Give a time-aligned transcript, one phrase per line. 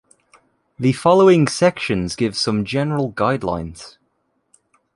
[0.79, 3.97] The following sections give some general guidelines.